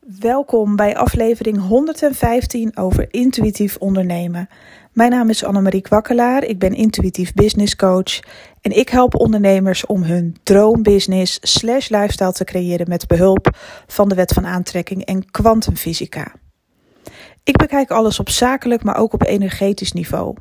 [0.00, 4.48] Welkom bij aflevering 115 over intuïtief ondernemen.
[4.92, 8.20] Mijn naam is Annemarie Kwakkelaar, ik ben intuïtief business coach
[8.60, 13.50] en ik help ondernemers om hun droombusiness slash lifestyle te creëren met behulp
[13.86, 16.32] van de wet van aantrekking en kwantumfysica.
[17.44, 20.36] Ik bekijk alles op zakelijk, maar ook op energetisch niveau.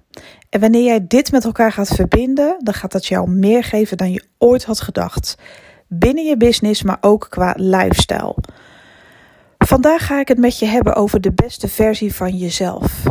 [0.49, 4.11] En wanneer jij dit met elkaar gaat verbinden, dan gaat dat jou meer geven dan
[4.11, 5.35] je ooit had gedacht.
[5.87, 8.35] Binnen je business, maar ook qua lifestyle.
[9.57, 13.03] Vandaag ga ik het met je hebben over de beste versie van jezelf.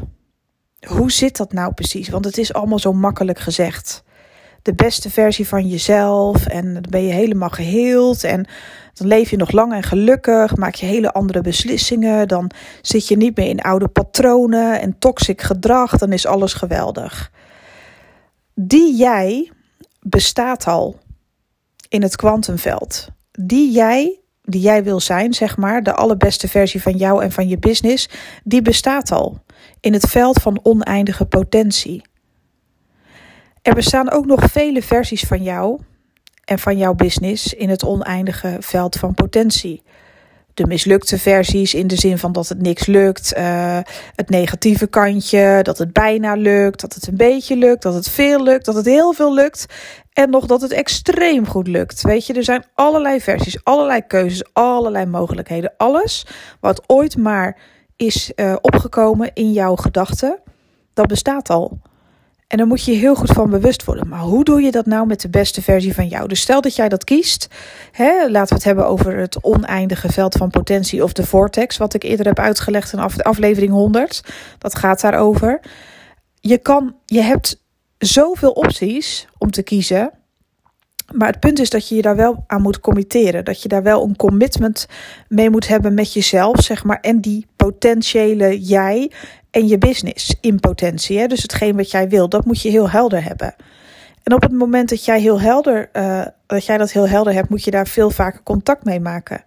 [0.86, 2.08] Hoe zit dat nou precies?
[2.08, 4.04] Want het is allemaal zo makkelijk gezegd.
[4.62, 8.46] De beste versie van jezelf en dan ben je helemaal geheeld en
[8.92, 12.50] dan leef je nog lang en gelukkig, maak je hele andere beslissingen, dan
[12.82, 17.30] zit je niet meer in oude patronen en toxic gedrag, dan is alles geweldig.
[18.54, 19.52] Die jij
[20.00, 20.98] bestaat al
[21.88, 23.08] in het kwantumveld.
[23.32, 27.48] Die jij die jij wil zijn, zeg maar, de allerbeste versie van jou en van
[27.48, 28.08] je business,
[28.44, 29.42] die bestaat al
[29.80, 32.02] in het veld van oneindige potentie.
[33.62, 35.80] Er bestaan ook nog vele versies van jou
[36.44, 39.82] en van jouw business in het oneindige veld van potentie.
[40.56, 43.78] De mislukte versies in de zin van dat het niks lukt, uh,
[44.14, 48.42] het negatieve kantje, dat het bijna lukt, dat het een beetje lukt, dat het veel
[48.42, 49.66] lukt, dat het heel veel lukt
[50.12, 52.02] en nog dat het extreem goed lukt.
[52.02, 55.72] Weet je, er zijn allerlei versies, allerlei keuzes, allerlei mogelijkheden.
[55.76, 56.26] Alles
[56.60, 57.58] wat ooit maar
[57.96, 60.38] is uh, opgekomen in jouw gedachten,
[60.92, 61.78] dat bestaat al.
[62.46, 64.08] En daar moet je heel goed van bewust worden.
[64.08, 66.28] Maar hoe doe je dat nou met de beste versie van jou?
[66.28, 67.48] Dus stel dat jij dat kiest.
[67.92, 71.76] Hè, laten we het hebben over het oneindige veld van potentie of de vortex.
[71.76, 74.22] Wat ik eerder heb uitgelegd in aflevering 100.
[74.58, 75.60] Dat gaat daarover.
[76.40, 77.62] Je, kan, je hebt
[77.98, 80.10] zoveel opties om te kiezen.
[81.14, 83.44] Maar het punt is dat je je daar wel aan moet committeren.
[83.44, 84.86] Dat je daar wel een commitment
[85.28, 87.00] mee moet hebben met jezelf, zeg maar.
[87.00, 89.10] En die potentiële jij
[89.56, 91.18] en je business in potentie.
[91.18, 91.26] Hè?
[91.26, 93.54] Dus hetgeen wat jij wil, dat moet je heel helder hebben.
[94.22, 97.48] En op het moment dat jij, heel helder, uh, dat jij dat heel helder hebt,
[97.48, 99.44] moet je daar veel vaker contact mee maken.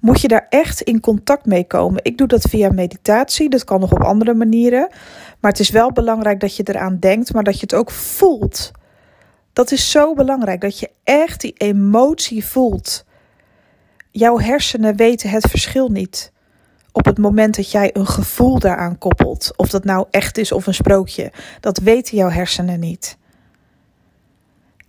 [0.00, 2.00] Moet je daar echt in contact mee komen?
[2.04, 4.88] Ik doe dat via meditatie, dat kan nog op andere manieren.
[5.40, 8.70] Maar het is wel belangrijk dat je eraan denkt, maar dat je het ook voelt.
[9.52, 13.04] Dat is zo belangrijk, dat je echt die emotie voelt.
[14.10, 16.32] Jouw hersenen weten het verschil niet
[16.96, 19.52] op het moment dat jij een gevoel daaraan koppelt.
[19.56, 21.32] Of dat nou echt is of een sprookje.
[21.60, 23.18] Dat weten jouw hersenen niet.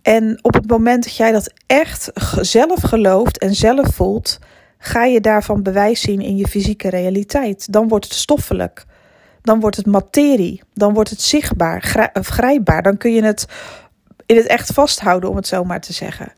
[0.02, 2.10] En op het moment dat jij dat echt
[2.40, 4.38] zelf gelooft en zelf voelt,
[4.78, 7.72] ga je daarvan bewijs zien in je fysieke realiteit.
[7.72, 8.84] Dan wordt het stoffelijk.
[9.42, 10.62] Dan wordt het materie.
[10.74, 12.82] Dan wordt het zichtbaar, grijpbaar.
[12.82, 13.46] Dan kun je het
[14.26, 16.32] in het echt vasthouden, om het zo maar te zeggen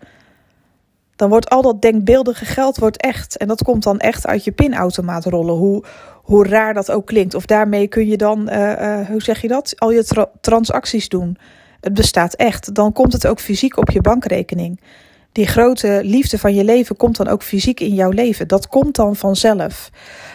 [1.20, 3.36] dan wordt al dat denkbeeldige geld wordt echt.
[3.36, 5.54] En dat komt dan echt uit je pinautomaat rollen.
[5.54, 7.34] Hoe, hoe raar dat ook klinkt.
[7.34, 9.74] Of daarmee kun je dan, uh, uh, hoe zeg je dat?
[9.76, 11.36] Al je tra transacties doen.
[11.80, 12.74] Het bestaat echt.
[12.74, 14.80] Dan komt het ook fysiek op je bankrekening.
[15.32, 18.48] Die grote liefde van je leven komt dan ook fysiek in jouw leven.
[18.48, 19.90] Dat komt dan vanzelf.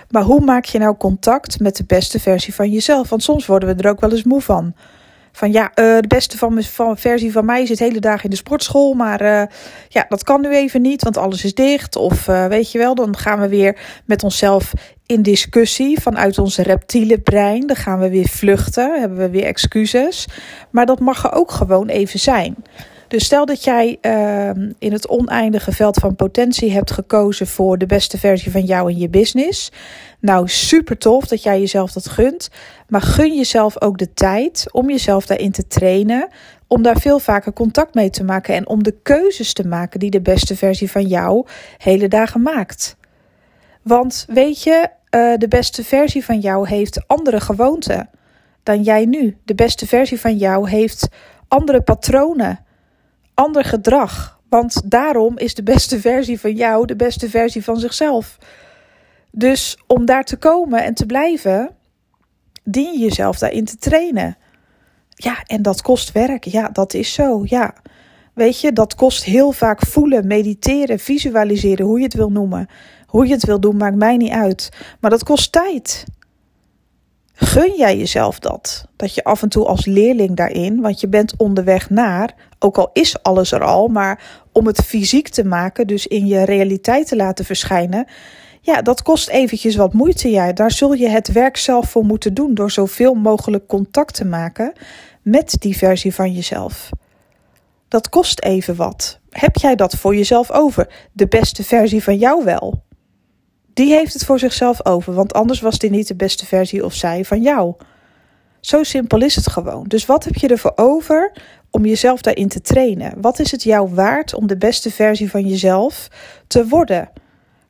[0.09, 3.09] Maar hoe maak je nou contact met de beste versie van jezelf?
[3.09, 4.73] Want soms worden we er ook wel eens moe van
[5.35, 8.35] van ja, uh, de beste van, van versie van mij zit hele dagen in de
[8.35, 8.93] sportschool.
[8.93, 9.43] Maar uh,
[9.87, 11.95] ja, dat kan nu even niet, want alles is dicht.
[11.95, 14.73] Of uh, weet je wel, dan gaan we weer met onszelf
[15.05, 17.67] in discussie vanuit ons reptiele brein.
[17.67, 20.27] Dan gaan we weer vluchten, hebben we weer excuses.
[20.69, 22.55] Maar dat mag er ook gewoon even zijn.
[23.07, 24.49] Dus stel dat jij uh,
[24.79, 28.97] in het oneindige veld van potentie hebt gekozen voor de beste versie van jou in
[28.97, 29.71] je business.
[30.19, 32.49] Nou, super tof dat jij jezelf dat gunt.
[32.87, 36.27] Maar gun jezelf ook de tijd om jezelf daarin te trainen.
[36.67, 38.55] Om daar veel vaker contact mee te maken.
[38.55, 41.45] En om de keuzes te maken die de beste versie van jou
[41.77, 42.95] hele dagen maakt.
[43.81, 48.09] Want weet je, uh, de beste versie van jou heeft andere gewoonten
[48.63, 49.37] dan jij nu.
[49.43, 51.07] De beste versie van jou heeft
[51.47, 52.64] andere patronen
[53.35, 54.39] ander gedrag.
[54.49, 58.37] Want daarom is de beste versie van jou de beste versie van zichzelf.
[59.31, 61.75] Dus om daar te komen en te blijven,
[62.63, 64.37] dien je jezelf daarin te trainen.
[65.09, 66.43] Ja, en dat kost werk.
[66.43, 67.41] Ja, dat is zo.
[67.43, 67.73] Ja.
[68.33, 72.67] Weet je, dat kost heel vaak voelen, mediteren, visualiseren, hoe je het wil noemen.
[73.05, 74.69] Hoe je het wil doen, maakt mij niet uit.
[74.99, 76.05] Maar dat kost tijd.
[77.37, 78.85] Gun jij jezelf dat?
[78.95, 82.89] Dat je af en toe als leerling daarin, want je bent onderweg naar, ook al
[82.93, 87.15] is alles er al, maar om het fysiek te maken, dus in je realiteit te
[87.15, 88.07] laten verschijnen,
[88.65, 90.29] ja, dat kost eventjes wat moeite.
[90.29, 90.53] Ja.
[90.53, 94.73] Daar zul je het werk zelf voor moeten doen door zoveel mogelijk contact te maken
[95.21, 96.89] met die versie van jezelf.
[97.87, 99.19] Dat kost even wat.
[99.29, 101.07] Heb jij dat voor jezelf over?
[101.11, 102.83] De beste versie van jou wel?
[103.75, 106.93] Die heeft het voor zichzelf over, want anders was die niet de beste versie of
[106.93, 107.73] zij van jou.
[108.59, 109.83] Zo simpel is het gewoon.
[109.87, 111.31] Dus wat heb je ervoor over
[111.69, 113.13] om jezelf daarin te trainen?
[113.21, 116.07] Wat is het jou waard om de beste versie van jezelf
[116.47, 117.09] te worden?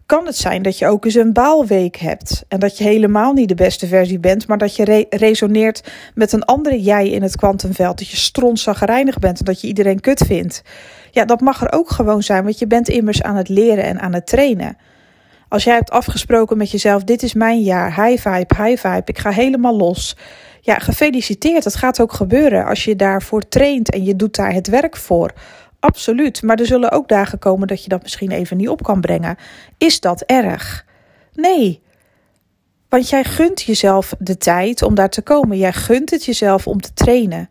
[0.06, 3.50] Kan het zijn dat je ook eens een baalweek hebt en dat je helemaal niet
[3.50, 7.98] de beste versie bent, maar dat je resoneert met een andere jij in het kwantumveld,
[7.98, 10.62] dat je strontzagrijnig bent en dat je iedereen kut vindt?
[11.12, 14.00] Ja, dat mag er ook gewoon zijn, want je bent immers aan het leren en
[14.00, 14.78] aan het trainen.
[15.50, 19.20] Als jij hebt afgesproken met jezelf: dit is mijn jaar, high vibe, high vibe, ik
[19.20, 20.16] ga helemaal los.
[20.62, 21.64] Ja, gefeliciteerd.
[21.64, 25.34] Het gaat ook gebeuren als je daarvoor traint en je doet daar het werk voor.
[25.80, 26.42] Absoluut.
[26.42, 29.38] Maar er zullen ook dagen komen dat je dat misschien even niet op kan brengen.
[29.78, 30.86] Is dat erg?
[31.34, 31.82] Nee.
[32.90, 35.58] Want jij gunt jezelf de tijd om daar te komen.
[35.58, 37.50] Jij gunt het jezelf om te trainen.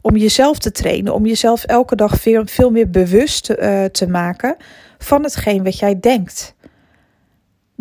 [0.00, 1.14] Om jezelf te trainen.
[1.14, 4.56] Om jezelf elke dag veel, veel meer bewust uh, te maken
[4.98, 6.54] van hetgeen wat jij denkt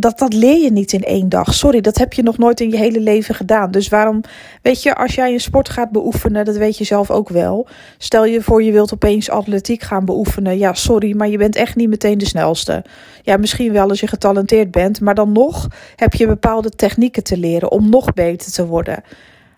[0.01, 1.53] dat, dat leer je niet in één dag.
[1.53, 3.71] Sorry, dat heb je nog nooit in je hele leven gedaan.
[3.71, 4.21] Dus waarom,
[4.61, 7.67] weet je, als jij een sport gaat beoefenen, dat weet je zelf ook wel.
[7.97, 10.57] Stel je voor, je wilt opeens atletiek gaan beoefenen.
[10.57, 12.83] Ja, sorry, maar je bent echt niet meteen de snelste.
[13.21, 17.37] Ja, misschien wel als je getalenteerd bent, maar dan nog heb je bepaalde technieken te
[17.37, 19.03] leren om nog beter te worden.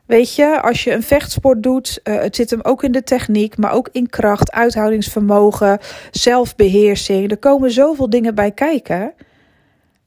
[0.06, 3.58] Weet je, als je een vechtsport doet, uh, het zit hem ook in de techniek,
[3.58, 5.80] maar ook in kracht, uithoudingsvermogen,
[6.12, 7.32] zelfbeheersing.
[7.32, 9.14] Er komen zoveel dingen bij kijken.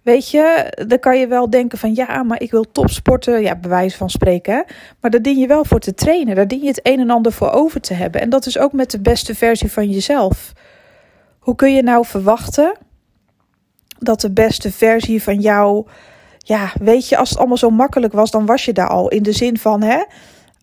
[0.07, 3.43] Weet je, dan kan je wel denken van ja, maar ik wil topsporten.
[3.43, 4.65] Ja, bewijs van spreken.
[5.01, 6.35] Maar daar dien je wel voor te trainen.
[6.35, 8.21] Daar dien je het een en ander voor over te hebben.
[8.21, 10.53] En dat is ook met de beste versie van jezelf.
[11.39, 12.77] Hoe kun je nou verwachten
[13.99, 15.87] dat de beste versie van jou.
[16.39, 19.09] Ja, weet je, als het allemaal zo makkelijk was, dan was je daar al.
[19.09, 20.05] In de zin van hè.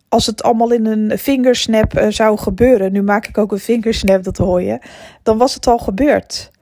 [0.08, 2.92] Als het allemaal in een vingersnap uh, zou gebeuren.
[2.92, 4.78] Nu maak ik ook een vingersnap, dat hoor je.
[5.22, 6.52] Dan was het al gebeurd.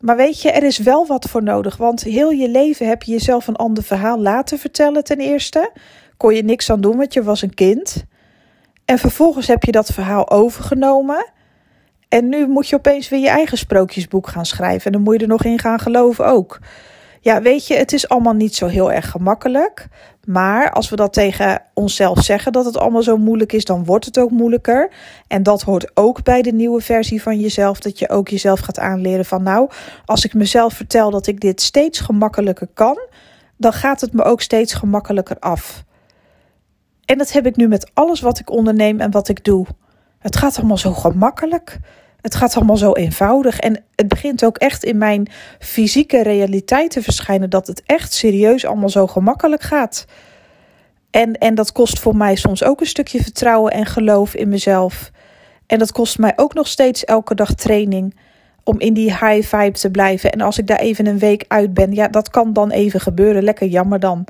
[0.00, 1.76] Maar weet je, er is wel wat voor nodig.
[1.76, 5.72] Want heel je leven heb je jezelf een ander verhaal laten vertellen, ten eerste.
[6.16, 8.04] Kon je niks aan doen, want je was een kind.
[8.84, 11.32] En vervolgens heb je dat verhaal overgenomen.
[12.08, 14.86] En nu moet je opeens weer je eigen sprookjesboek gaan schrijven.
[14.86, 16.58] En dan moet je er nog in gaan geloven ook.
[17.22, 19.88] Ja, weet je, het is allemaal niet zo heel erg gemakkelijk.
[20.26, 24.04] Maar als we dat tegen onszelf zeggen dat het allemaal zo moeilijk is, dan wordt
[24.04, 24.92] het ook moeilijker.
[25.26, 27.80] En dat hoort ook bij de nieuwe versie van jezelf.
[27.80, 29.70] Dat je ook jezelf gaat aanleren van nou,
[30.04, 32.98] als ik mezelf vertel dat ik dit steeds gemakkelijker kan,
[33.56, 35.84] dan gaat het me ook steeds gemakkelijker af.
[37.04, 39.66] En dat heb ik nu met alles wat ik onderneem en wat ik doe.
[40.18, 41.78] Het gaat allemaal zo gemakkelijk.
[42.22, 43.58] Het gaat allemaal zo eenvoudig.
[43.58, 45.28] En het begint ook echt in mijn
[45.58, 50.04] fysieke realiteit te verschijnen dat het echt serieus allemaal zo gemakkelijk gaat.
[51.10, 55.10] En, en dat kost voor mij soms ook een stukje vertrouwen en geloof in mezelf.
[55.66, 58.14] En dat kost mij ook nog steeds elke dag training
[58.64, 60.32] om in die high vibe te blijven.
[60.32, 63.42] En als ik daar even een week uit ben, ja, dat kan dan even gebeuren.
[63.42, 64.24] Lekker jammer dan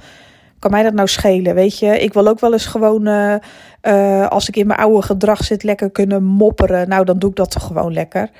[0.60, 1.54] kan mij dat nou schelen?
[1.54, 3.34] Weet je, ik wil ook wel eens gewoon, uh,
[3.82, 6.88] uh, als ik in mijn oude gedrag zit, lekker kunnen mopperen.
[6.88, 8.30] Nou, dan doe ik dat toch gewoon lekker.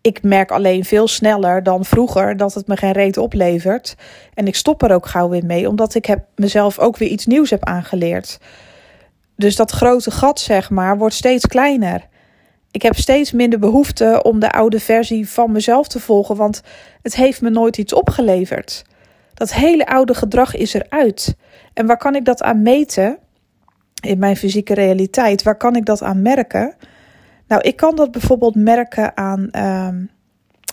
[0.00, 3.96] Ik merk alleen veel sneller dan vroeger dat het me geen reet oplevert.
[4.34, 7.26] En ik stop er ook gauw weer mee, omdat ik heb mezelf ook weer iets
[7.26, 8.38] nieuws heb aangeleerd.
[9.36, 12.08] Dus dat grote gat, zeg maar, wordt steeds kleiner.
[12.70, 16.62] Ik heb steeds minder behoefte om de oude versie van mezelf te volgen, want
[17.02, 18.84] het heeft me nooit iets opgeleverd.
[19.34, 21.36] Dat hele oude gedrag is eruit.
[21.74, 23.18] En waar kan ik dat aan meten?
[24.00, 25.42] In mijn fysieke realiteit.
[25.42, 26.74] Waar kan ik dat aan merken?
[27.46, 29.50] Nou, ik kan dat bijvoorbeeld merken aan.
[29.50, 30.04] Ehm,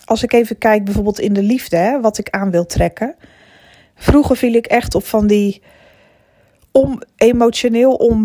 [0.04, 3.14] als ik even kijk, bijvoorbeeld in de liefde, hè, wat ik aan wil trekken.
[3.94, 5.62] Vroeger viel ik echt op van die
[7.16, 8.16] emotioneel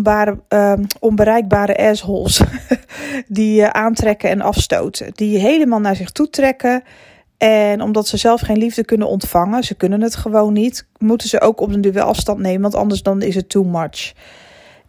[0.48, 2.42] ehm, onbereikbare assholes.
[3.28, 5.12] die uh, aantrekken en afstoten.
[5.14, 6.82] Die helemaal naar zich toe trekken.
[7.38, 11.40] En omdat ze zelf geen liefde kunnen ontvangen, ze kunnen het gewoon niet, moeten ze
[11.40, 14.12] ook op een duur afstand nemen, want anders dan is het too much.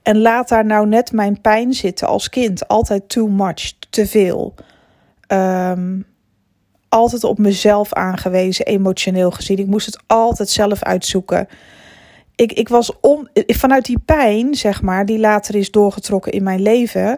[0.02, 2.68] En laat daar nou net mijn pijn zitten als kind.
[2.68, 4.54] Altijd too much, te veel.
[5.28, 6.06] Um,
[6.90, 9.58] altijd op mezelf aangewezen, emotioneel gezien.
[9.58, 11.48] Ik moest het altijd zelf uitzoeken.
[12.36, 16.62] Ik, ik was om, vanuit die pijn, zeg maar, die later is doorgetrokken in mijn
[16.62, 17.18] leven,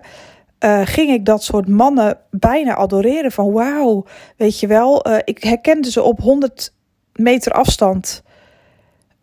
[0.59, 3.31] uh, ging ik dat soort mannen bijna adoreren.
[3.31, 4.05] Van wauw,
[4.37, 5.09] weet je wel.
[5.09, 6.73] Uh, ik herkende ze op 100
[7.13, 8.23] meter afstand.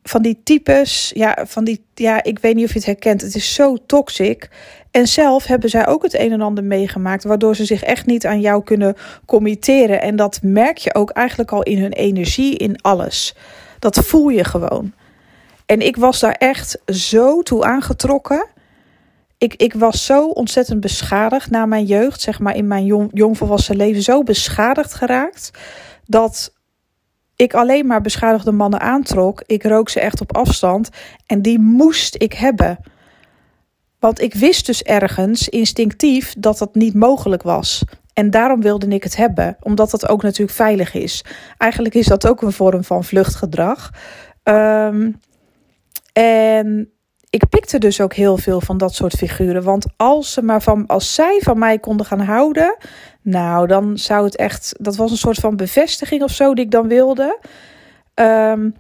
[0.03, 3.21] Van die types, ja, van die, ja, ik weet niet of je het herkent.
[3.21, 4.49] Het is zo toxic.
[4.91, 8.27] En zelf hebben zij ook het een en ander meegemaakt, waardoor ze zich echt niet
[8.27, 10.03] aan jou kunnen committeren.
[10.03, 13.35] En dat merk je ook eigenlijk al in hun energie, in alles.
[13.79, 14.93] Dat voel je gewoon.
[15.67, 18.47] En ik was daar echt zo toe aangetrokken
[19.39, 23.77] ik, ik was zo ontzettend beschadigd na mijn jeugd, zeg maar in mijn jong, jongvolwassen
[23.77, 25.51] leven, zo beschadigd geraakt.
[26.05, 26.55] Dat
[27.37, 29.43] ik alleen maar beschadigde mannen aantrok.
[29.47, 30.89] Ik rook ze echt op afstand.
[31.27, 32.79] En die moest ik hebben.
[33.99, 37.85] Want ik wist dus ergens instinctief dat dat niet mogelijk was.
[38.13, 41.25] En daarom wilde ik het hebben, omdat dat ook natuurlijk veilig is.
[41.59, 43.91] Eigenlijk is dat ook een vorm van vluchtgedrag.
[44.43, 45.21] Um,
[46.13, 46.91] en
[47.37, 49.63] ik pikte dus ook heel veel van dat soort figuren.
[49.63, 52.77] Want als, ze maar van, als zij van mij konden gaan houden,
[53.23, 54.75] nou, dan zou het echt.
[54.79, 57.39] Dat was een soort van bevestiging of zo die ik dan wilde.
[58.15, 58.75] Um,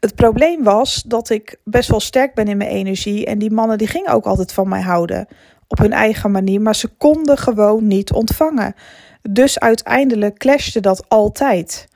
[0.00, 3.26] het probleem was dat ik best wel sterk ben in mijn energie.
[3.26, 5.26] En die mannen die gingen ook altijd van mij houden.
[5.68, 6.60] Op hun eigen manier.
[6.60, 8.74] Maar ze konden gewoon niet ontvangen.
[9.22, 11.88] Dus uiteindelijk clashte dat altijd.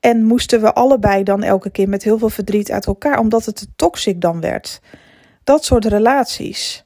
[0.00, 3.56] En moesten we allebei dan elke keer met heel veel verdriet uit elkaar, omdat het
[3.56, 4.80] te toxic dan werd.
[5.48, 6.84] Dat soort relaties.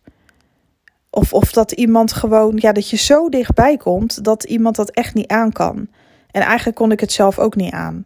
[1.10, 5.14] Of, of dat iemand gewoon, ja, dat je zo dichtbij komt dat iemand dat echt
[5.14, 5.88] niet aan kan.
[6.30, 8.04] En eigenlijk kon ik het zelf ook niet aan.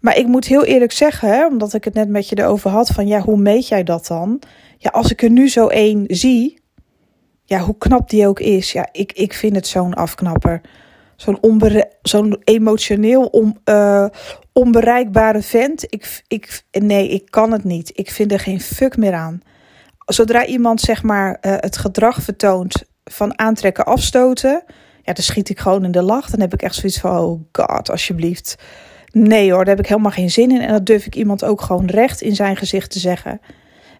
[0.00, 2.88] Maar ik moet heel eerlijk zeggen, hè, omdat ik het net met je erover had,
[2.88, 4.42] van ja, hoe meet jij dat dan?
[4.78, 6.58] Ja, als ik er nu zo één zie,
[7.44, 10.60] ja, hoe knap die ook is, ja, ik, ik vind het zo'n afknapper
[11.16, 11.38] zo'n
[12.02, 14.06] zo'n emotioneel on, uh,
[14.52, 15.84] onbereikbare vent.
[15.88, 17.90] Ik, ik, nee, ik kan het niet.
[17.94, 19.42] Ik vind er geen fuck meer aan.
[20.06, 24.62] Zodra iemand zeg maar uh, het gedrag vertoont van aantrekken, afstoten,
[25.02, 26.30] ja, dan schiet ik gewoon in de lach.
[26.30, 28.56] Dan heb ik echt zoiets van, oh god, alsjeblieft.
[29.10, 30.60] Nee hoor, daar heb ik helemaal geen zin in.
[30.60, 33.40] En dat durf ik iemand ook gewoon recht in zijn gezicht te zeggen.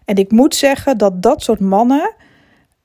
[0.05, 2.15] En ik moet zeggen dat dat soort mannen,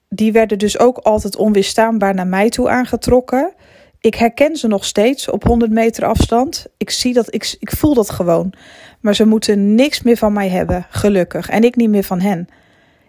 [0.08, 3.52] die werden dus ook altijd onweerstaanbaar naar mij toe aangetrokken.
[4.00, 6.66] Ik herken ze nog steeds op 100 meter afstand.
[6.76, 8.52] Ik zie dat, ik, ik voel dat gewoon.
[9.00, 11.48] Maar ze moeten niks meer van mij hebben, gelukkig.
[11.48, 12.48] En ik niet meer van hen.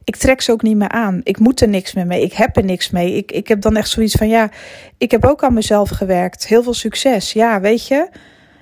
[0.04, 1.22] Ik trek ze ook niet meer aan.
[1.24, 2.22] Ik moet er niks meer mee.
[2.22, 3.16] Ik heb er niks mee.
[3.16, 4.50] Ik, ik heb dan echt zoiets van: ja,
[4.98, 6.48] ik heb ook aan mezelf gewerkt.
[6.48, 7.34] Heel veel succes.
[7.34, 8.10] Ja, weet je,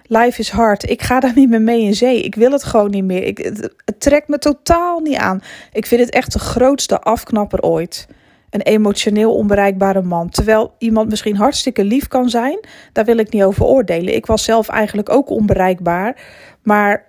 [0.04, 0.90] life is hard.
[0.90, 2.22] Ik ga daar niet meer mee in zee.
[2.22, 3.24] Ik wil het gewoon niet meer.
[3.24, 5.42] Ik, het, trekt me totaal niet aan.
[5.72, 8.08] Ik vind het echt de grootste afknapper ooit
[8.50, 10.30] een emotioneel onbereikbare man.
[10.30, 12.60] Terwijl iemand misschien hartstikke lief kan zijn,
[12.94, 14.16] daar wil ik niet over oordelen.
[14.16, 16.22] Ik was zelf eigenlijk ook onbereikbaar,
[16.64, 17.06] maar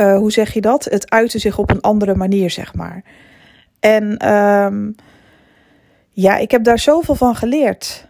[0.00, 0.84] uh, hoe zeg je dat?
[0.84, 3.02] Het uitte zich op een andere manier, zeg maar.
[3.80, 4.94] En um,
[6.10, 8.08] ja, ik heb daar zoveel van geleerd.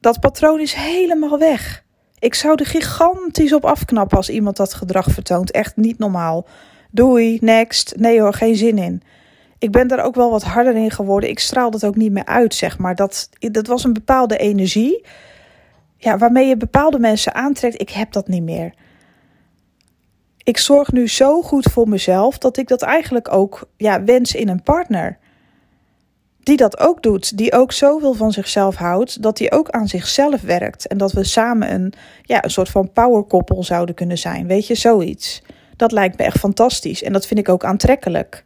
[0.00, 1.84] Dat patroon is helemaal weg.
[2.18, 5.50] Ik zou er gigantisch op afknappen als iemand dat gedrag vertoont.
[5.50, 6.46] Echt niet normaal.
[6.90, 7.94] Doei, next.
[7.96, 9.02] Nee hoor, geen zin in
[9.58, 11.30] ik ben daar ook wel wat harder in geworden.
[11.30, 12.94] Ik straal dat ook niet meer uit, zeg maar.
[12.94, 15.04] Dat, dat was een bepaalde energie.
[15.96, 17.80] Ja, waarmee je bepaalde mensen aantrekt.
[17.80, 18.72] Ik heb dat niet meer.
[20.48, 24.48] Ik zorg nu zo goed voor mezelf dat ik dat eigenlijk ook ja, wens in
[24.48, 25.18] een partner.
[26.42, 27.36] Die dat ook doet.
[27.36, 29.22] Die ook zoveel van zichzelf houdt.
[29.22, 30.86] Dat die ook aan zichzelf werkt.
[30.86, 34.46] En dat we samen een, ja, een soort van powerkoppel zouden kunnen zijn.
[34.46, 35.42] Weet je, zoiets.
[35.76, 37.02] Dat lijkt me echt fantastisch.
[37.02, 38.44] En dat vind ik ook aantrekkelijk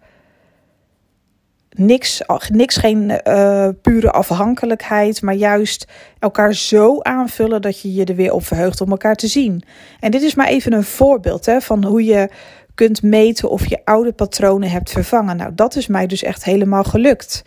[1.73, 5.87] niks, niks geen uh, pure afhankelijkheid, maar juist
[6.19, 9.63] elkaar zo aanvullen dat je je er weer op verheugt om elkaar te zien.
[10.01, 12.29] En dit is maar even een voorbeeld hè, van hoe je
[12.75, 15.37] kunt meten of je oude patronen hebt vervangen.
[15.37, 17.45] Nou, dat is mij dus echt helemaal gelukt.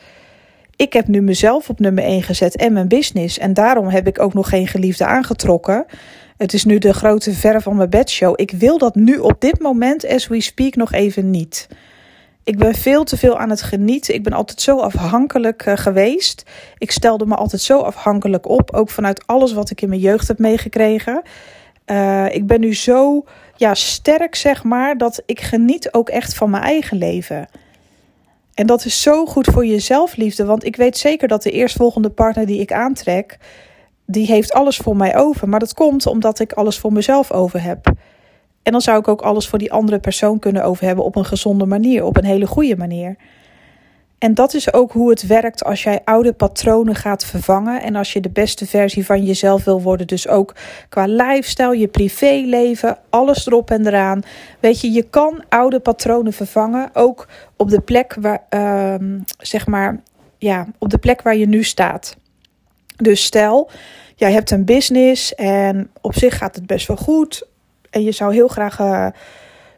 [0.75, 3.37] Ik heb nu mezelf op nummer 1 gezet en mijn business.
[3.37, 5.85] En daarom heb ik ook nog geen geliefde aangetrokken.
[6.37, 8.33] Het is nu de grote ver van mijn bedshow.
[8.35, 11.67] Ik wil dat nu op dit moment, as we speak, nog even niet.
[12.45, 14.13] Ik ben veel te veel aan het genieten.
[14.13, 16.43] Ik ben altijd zo afhankelijk uh, geweest.
[16.77, 18.71] Ik stelde me altijd zo afhankelijk op.
[18.73, 21.21] Ook vanuit alles wat ik in mijn jeugd heb meegekregen.
[21.85, 23.25] Uh, ik ben nu zo
[23.55, 27.47] ja, sterk, zeg maar, dat ik geniet ook echt van mijn eigen leven.
[28.53, 30.45] En dat is zo goed voor je zelfliefde.
[30.45, 33.37] Want ik weet zeker dat de eerstvolgende partner die ik aantrek,
[34.05, 35.49] die heeft alles voor mij over.
[35.49, 37.93] Maar dat komt omdat ik alles voor mezelf over heb.
[38.65, 41.25] En dan zou ik ook alles voor die andere persoon kunnen over hebben op een
[41.25, 43.15] gezonde manier, op een hele goede manier.
[44.17, 47.81] En dat is ook hoe het werkt als jij oude patronen gaat vervangen.
[47.81, 50.07] En als je de beste versie van jezelf wil worden.
[50.07, 50.55] Dus ook
[50.89, 54.21] qua lifestyle, je privéleven, alles erop en eraan.
[54.59, 56.89] Weet je, je kan oude patronen vervangen.
[56.93, 60.01] Ook op de plek waar, uh, zeg maar,
[60.37, 62.17] ja, op de plek waar je nu staat.
[62.95, 63.69] Dus stel,
[64.15, 67.53] jij hebt een business en op zich gaat het best wel goed
[67.95, 69.07] en je zou heel graag uh,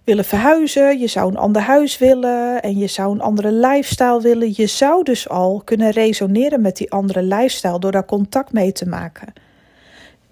[0.03, 4.53] willen verhuizen, je zou een ander huis willen en je zou een andere lifestyle willen.
[4.55, 8.87] Je zou dus al kunnen resoneren met die andere lifestyle door daar contact mee te
[8.87, 9.33] maken.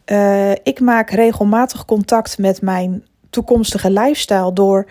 [0.06, 4.88] Uh, ik maak regelmatig contact met mijn toekomstige lifestyle door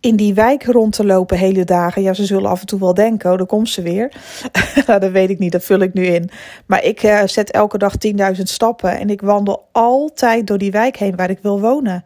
[0.00, 2.02] in die wijk rond te lopen hele dagen.
[2.02, 4.12] Ja, ze zullen af en toe wel denken, oh, daar komt ze weer.
[4.86, 6.30] dat weet ik niet, dat vul ik nu in.
[6.66, 7.94] Maar ik uh, zet elke dag
[8.36, 12.04] 10.000 stappen en ik wandel altijd door die wijk heen waar ik wil wonen.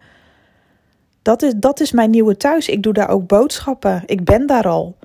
[1.22, 2.68] Dat is, dat is mijn nieuwe thuis.
[2.68, 4.02] Ik doe daar ook boodschappen.
[4.06, 4.96] Ik ben daar al.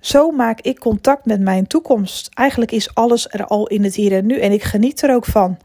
[0.00, 2.28] Zo maak ik contact met mijn toekomst.
[2.34, 5.24] Eigenlijk is alles er al in het hier en nu en ik geniet er ook
[5.24, 5.58] van.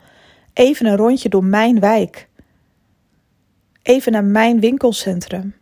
[0.54, 2.28] Even een rondje door mijn wijk.
[3.82, 5.56] Even naar mijn winkelcentrum.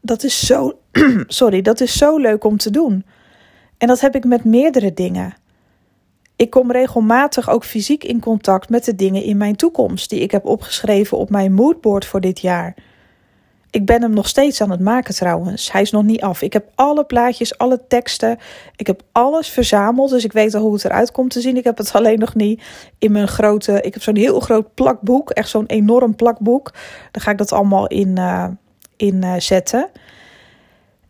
[0.00, 0.78] Dat is zo,
[1.26, 3.04] sorry, dat is zo leuk om te doen.
[3.78, 5.34] En dat heb ik met meerdere dingen.
[6.36, 10.30] Ik kom regelmatig ook fysiek in contact met de dingen in mijn toekomst die ik
[10.30, 12.74] heb opgeschreven op mijn moodboard voor dit jaar.
[13.72, 15.72] Ik ben hem nog steeds aan het maken trouwens.
[15.72, 16.42] Hij is nog niet af.
[16.42, 18.38] Ik heb alle plaatjes, alle teksten.
[18.76, 20.10] Ik heb alles verzameld.
[20.10, 21.56] Dus ik weet al hoe het eruit komt te zien.
[21.56, 22.62] Ik heb het alleen nog niet
[22.98, 23.80] in mijn grote.
[23.80, 25.30] Ik heb zo'n heel groot plakboek.
[25.30, 26.72] Echt zo'n enorm plakboek.
[27.10, 28.48] Daar ga ik dat allemaal in, uh,
[28.96, 29.88] in uh, zetten.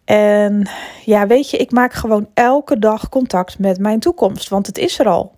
[0.05, 0.69] En
[1.05, 4.49] ja, weet je, ik maak gewoon elke dag contact met mijn toekomst.
[4.49, 5.33] Want het is er al.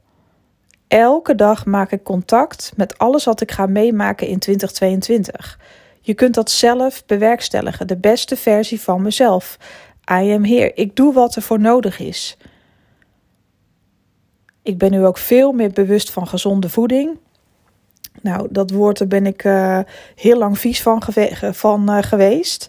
[0.88, 5.58] Elke dag maak ik contact met alles wat ik ga meemaken in 2022.
[6.06, 9.56] Je kunt dat zelf bewerkstelligen, de beste versie van mezelf.
[10.10, 10.72] I am here.
[10.74, 12.36] Ik doe wat er voor nodig is.
[14.62, 17.18] Ik ben nu ook veel meer bewust van gezonde voeding.
[18.22, 19.78] Nou, dat woord daar ben ik uh,
[20.14, 21.02] heel lang vies van,
[21.90, 22.68] uh, geweest.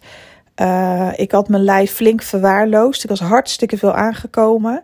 [0.62, 3.04] Uh, ik had mijn lijf flink verwaarloosd.
[3.04, 4.84] Ik was hartstikke veel aangekomen.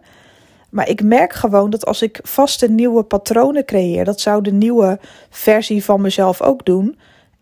[0.69, 4.99] Maar ik merk gewoon dat als ik vaste nieuwe patronen creëer, dat zou de nieuwe
[5.29, 6.97] versie van mezelf ook doen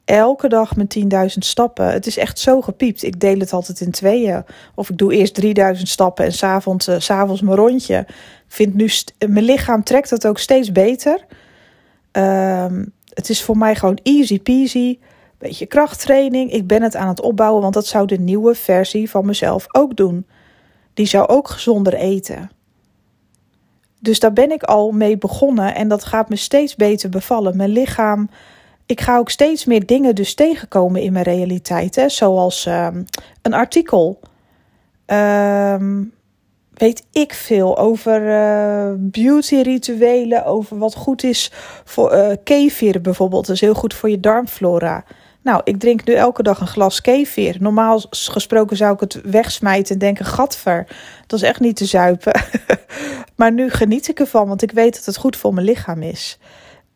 [0.09, 1.91] elke dag mijn 10.000 stappen.
[1.91, 3.03] Het is echt zo gepiept.
[3.03, 4.43] Ik deel het altijd in tweeën.
[4.75, 7.97] Of ik doe eerst 3000 stappen en s'avonds, uh, s avonds mijn rondje.
[7.97, 8.15] Ik
[8.47, 8.89] vind nu,
[9.27, 11.25] mijn lichaam trekt dat ook steeds beter.
[12.11, 14.99] Um, het is voor mij gewoon easy peasy.
[15.37, 16.51] Beetje krachttraining.
[16.51, 19.95] Ik ben het aan het opbouwen, want dat zou de nieuwe versie van mezelf ook
[19.95, 20.27] doen.
[20.93, 22.51] Die zou ook gezonder eten.
[23.99, 27.57] Dus daar ben ik al mee begonnen en dat gaat me steeds beter bevallen.
[27.57, 28.29] Mijn lichaam
[28.89, 31.95] ik ga ook steeds meer dingen dus tegenkomen in mijn realiteit.
[31.95, 32.09] Hè?
[32.09, 33.05] Zoals um,
[33.41, 34.19] een artikel.
[35.05, 36.13] Um,
[36.73, 41.51] weet ik veel over uh, beauty-rituelen, over wat goed is
[41.83, 43.45] voor uh, kefir bijvoorbeeld.
[43.45, 45.03] Dat is heel goed voor je darmflora.
[45.41, 47.55] Nou, ik drink nu elke dag een glas kefir.
[47.59, 50.87] Normaal gesproken zou ik het wegsmijten en denken, gatver,
[51.27, 52.41] dat is echt niet te zuipen.
[53.35, 56.39] maar nu geniet ik ervan, want ik weet dat het goed voor mijn lichaam is.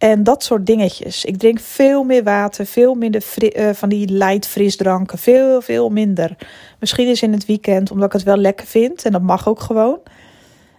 [0.04, 1.26] En dat soort dingetjes.
[1.26, 5.18] Ik drink veel meer water, veel minder uh, van die light frisdranken.
[5.18, 6.36] Veel, veel minder.
[6.80, 9.06] Misschien is in het weekend, omdat ik het wel lekker vind.
[9.06, 10.00] En dat mag ook gewoon.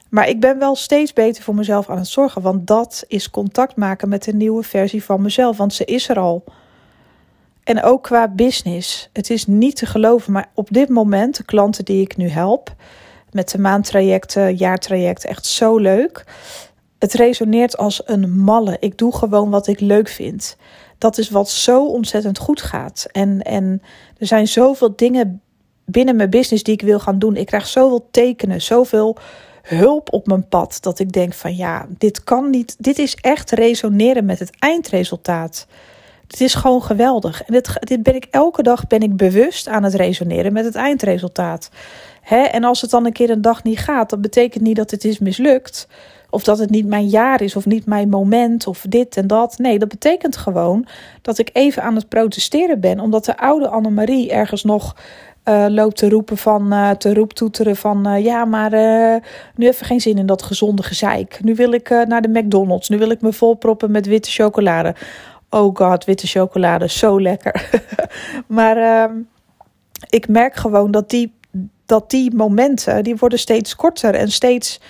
[0.09, 2.43] Maar ik ben wel steeds beter voor mezelf aan het zorgen.
[2.43, 5.57] Want dat is contact maken met een nieuwe versie van mezelf.
[5.57, 6.45] Want ze is er al.
[7.63, 9.09] En ook qua business.
[9.13, 10.33] Het is niet te geloven.
[10.33, 12.75] Maar op dit moment, de klanten die ik nu help.
[13.31, 16.25] Met de maandtrajecten, jaartrajecten, echt zo leuk.
[17.05, 18.77] Het resoneert als een malle.
[18.81, 20.57] Ik doe gewoon wat ik leuk vind.
[20.99, 23.07] Dat is wat zo ontzettend goed gaat.
[23.13, 23.83] En, en
[24.19, 25.41] er zijn zoveel dingen
[25.85, 27.37] binnen mijn business die ik wil gaan doen.
[27.37, 29.17] Ik krijg zoveel tekenen, zoveel
[29.63, 30.79] hulp op mijn pad.
[30.81, 32.77] Dat ik denk van ja, dit kan niet.
[32.79, 35.67] Dit is echt resoneren met het eindresultaat.
[36.27, 37.43] Het is gewoon geweldig.
[37.43, 40.75] En dit, dit ben ik elke dag ben ik bewust aan het resoneren met het
[40.75, 41.71] eindresultaat.
[42.21, 42.43] Hè?
[42.43, 45.05] En als het dan een keer een dag niet gaat, dat betekent niet dat het
[45.05, 45.89] is mislukt.
[46.35, 49.59] Of dat het niet mijn jaar is of niet mijn moment of dit en dat.
[49.59, 50.87] Nee, dat betekent gewoon
[51.23, 53.01] dat ik even aan het protesteren ben.
[53.01, 54.97] Omdat de oude Annemarie ergens nog
[55.45, 58.71] uh, loopt te roepen van, uh, te roeptoeteren van uh, ja, maar
[59.55, 61.41] nu even geen zin in dat gezonde gezeik.
[61.43, 62.89] Nu wil ik naar de McDonald's.
[62.89, 64.95] Nu wil ik me volproppen met witte chocolade.
[65.51, 67.71] Oh god, witte chocolade, zo lekker.
[68.47, 69.13] maar ehm,
[70.09, 71.33] ik merk gewoon dat die,
[71.87, 74.81] dat die momenten, die worden steeds korter en steeds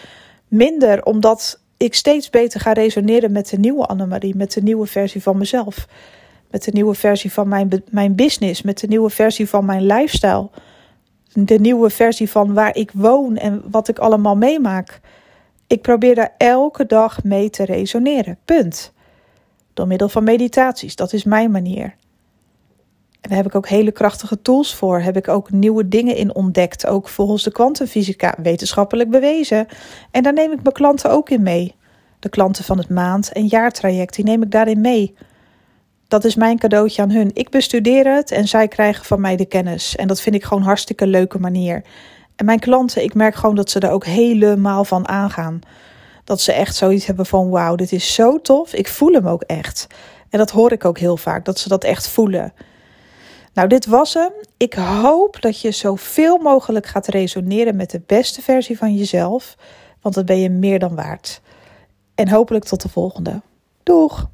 [0.55, 5.23] minder, omdat ik steeds beter ga resoneren met de nieuwe Annemarie, met de nieuwe versie
[5.23, 5.89] van mezelf,
[6.51, 10.49] met de nieuwe versie van mijn, mijn business, met de nieuwe versie van mijn lifestyle,
[11.33, 15.01] de nieuwe versie van waar ik woon en wat ik allemaal meemaak.
[15.67, 18.39] Ik probeer daar elke dag mee te resoneren.
[18.45, 18.93] Punt.
[19.75, 20.97] Door middel van meditaties.
[20.97, 21.95] Dat is mijn manier.
[23.25, 25.01] En daar heb ik ook hele krachtige tools voor.
[25.01, 26.87] Heb ik ook nieuwe dingen in ontdekt.
[26.87, 29.67] Ook volgens de kwantumfysica wetenschappelijk bewezen.
[30.11, 31.75] En daar neem ik mijn klanten ook in mee.
[32.19, 35.15] De klanten van het maand- en jaartraject, die neem ik daarin mee.
[36.09, 37.31] Dat is mijn cadeautje aan hun.
[37.35, 39.97] Ik bestudeer het en zij krijgen van mij de kennis.
[39.97, 41.83] En dat vind ik gewoon hartstikke leuke manier.
[42.37, 45.61] En mijn klanten, ik merk gewoon dat ze er ook helemaal van aangaan.
[46.25, 48.75] Dat ze echt zoiets hebben van wauw, dit is zo tof.
[48.75, 49.87] Ik voel hem ook echt.
[50.31, 52.53] En dat hoor ik ook heel vaak, dat ze dat echt voelen.
[53.55, 54.33] Nou, dit was hem.
[54.57, 59.57] Ik hoop dat je zoveel mogelijk gaat resoneren met de beste versie van jezelf,
[60.01, 61.41] want dat ben je meer dan waard.
[62.15, 63.41] En hopelijk tot de volgende.
[63.83, 64.33] Doeg!